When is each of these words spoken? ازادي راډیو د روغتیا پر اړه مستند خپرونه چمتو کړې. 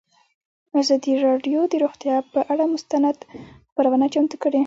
ازادي 0.79 1.13
راډیو 1.27 1.59
د 1.71 1.73
روغتیا 1.83 2.15
پر 2.31 2.41
اړه 2.51 2.65
مستند 2.73 3.17
خپرونه 3.69 4.05
چمتو 4.13 4.37
کړې. 4.43 4.59